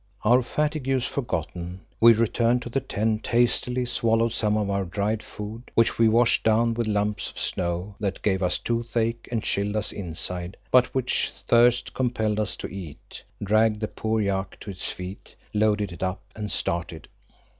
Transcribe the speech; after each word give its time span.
Our 0.23 0.41
fatigues 0.41 1.05
forgotten, 1.05 1.81
we 1.99 2.13
returned 2.13 2.63
to 2.63 2.69
the 2.69 2.79
tent, 2.79 3.27
hastily 3.27 3.85
swallowed 3.85 4.33
some 4.33 4.57
of 4.57 4.67
our 4.67 4.83
dried 4.83 5.21
food, 5.21 5.69
which 5.75 5.99
we 5.99 6.09
washed 6.09 6.43
down 6.43 6.73
with 6.73 6.87
lumps 6.87 7.29
of 7.29 7.37
snow 7.37 7.93
that 7.99 8.23
gave 8.23 8.41
us 8.41 8.57
toothache 8.57 9.29
and 9.31 9.43
chilled 9.43 9.75
us 9.75 9.91
inside, 9.91 10.57
but 10.71 10.95
which 10.95 11.31
thirst 11.47 11.93
compelled 11.93 12.39
us 12.39 12.55
to 12.55 12.67
eat, 12.67 13.23
dragged 13.43 13.79
the 13.79 13.87
poor 13.87 14.19
yak 14.19 14.59
to 14.61 14.71
its 14.71 14.89
feet, 14.89 15.35
loaded 15.53 15.91
it 15.91 16.01
up, 16.01 16.21
and 16.35 16.49
started. 16.49 17.07